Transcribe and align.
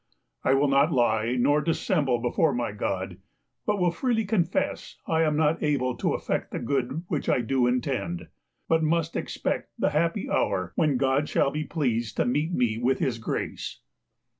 I 0.43 0.55
will 0.55 0.67
not 0.67 0.91
lie 0.91 1.35
nor 1.37 1.61
dissemble 1.61 2.17
before 2.17 2.55
my 2.55 2.71
God, 2.71 3.19
but 3.67 3.77
will 3.77 3.91
freely 3.91 4.25
confess 4.25 4.97
I 5.05 5.21
am 5.21 5.37
not 5.37 5.61
able 5.61 5.95
to 5.97 6.15
effect 6.15 6.49
that 6.49 6.65
good 6.65 7.03
which 7.07 7.29
I 7.29 7.41
do 7.41 7.67
intend, 7.67 8.27
but 8.67 8.81
must 8.81 9.15
expect 9.15 9.69
the 9.79 9.91
happy 9.91 10.27
hour 10.27 10.73
when 10.73 10.97
God 10.97 11.29
shall 11.29 11.51
be 11.51 11.65
pleased 11.65 12.17
to 12.17 12.25
meet 12.25 12.51
me 12.51 12.79
with 12.79 12.97
his 12.97 13.19
grace. 13.19 13.81